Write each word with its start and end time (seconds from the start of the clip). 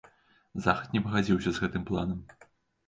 Захад 0.67 0.89
не 0.97 1.03
пагадзіўся 1.05 1.49
з 1.59 1.67
гэтым 1.67 1.89
планам. 1.93 2.19